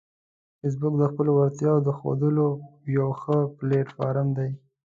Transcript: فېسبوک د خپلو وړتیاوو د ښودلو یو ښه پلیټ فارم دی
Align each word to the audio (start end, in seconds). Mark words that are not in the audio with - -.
فېسبوک 0.59 0.93
د 0.99 1.03
خپلو 1.11 1.31
وړتیاوو 1.33 1.83
د 1.87 1.89
ښودلو 1.97 2.47
یو 2.97 3.07
ښه 3.21 3.37
پلیټ 3.57 3.87
فارم 3.97 4.27
دی 4.37 4.49